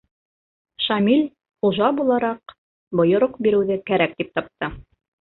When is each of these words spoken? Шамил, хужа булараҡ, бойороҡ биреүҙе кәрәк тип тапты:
Шамил, 0.85 1.21
хужа 1.67 1.91
булараҡ, 2.01 2.57
бойороҡ 3.03 3.39
биреүҙе 3.49 3.81
кәрәк 3.93 4.21
тип 4.21 4.37
тапты: 4.39 4.77